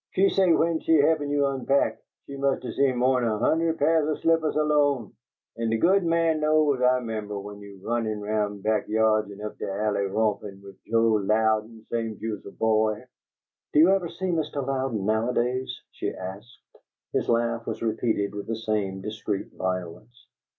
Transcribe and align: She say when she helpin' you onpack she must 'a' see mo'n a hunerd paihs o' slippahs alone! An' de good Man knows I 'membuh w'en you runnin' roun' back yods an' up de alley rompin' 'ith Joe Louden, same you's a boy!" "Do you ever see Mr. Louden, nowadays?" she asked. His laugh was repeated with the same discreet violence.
She 0.13 0.29
say 0.29 0.51
when 0.51 0.79
she 0.79 0.95
helpin' 0.95 1.29
you 1.29 1.43
onpack 1.45 1.99
she 2.25 2.35
must 2.35 2.65
'a' 2.65 2.71
see 2.73 2.91
mo'n 2.91 3.23
a 3.23 3.37
hunerd 3.37 3.77
paihs 3.77 4.07
o' 4.09 4.15
slippahs 4.15 4.55
alone! 4.55 5.13
An' 5.59 5.69
de 5.69 5.77
good 5.77 6.03
Man 6.03 6.39
knows 6.39 6.81
I 6.81 6.99
'membuh 7.01 7.35
w'en 7.39 7.61
you 7.61 7.79
runnin' 7.83 8.19
roun' 8.19 8.61
back 8.61 8.87
yods 8.87 9.29
an' 9.29 9.41
up 9.41 9.59
de 9.59 9.71
alley 9.71 10.07
rompin' 10.07 10.63
'ith 10.65 10.79
Joe 10.87 11.03
Louden, 11.21 11.85
same 11.91 12.17
you's 12.19 12.43
a 12.47 12.51
boy!" 12.51 13.03
"Do 13.73 13.79
you 13.79 13.89
ever 13.91 14.09
see 14.09 14.31
Mr. 14.31 14.65
Louden, 14.65 15.05
nowadays?" 15.05 15.71
she 15.91 16.11
asked. 16.11 16.61
His 17.13 17.29
laugh 17.29 17.67
was 17.67 17.83
repeated 17.83 18.33
with 18.33 18.47
the 18.47 18.55
same 18.55 19.01
discreet 19.01 19.53
violence. 19.53 20.25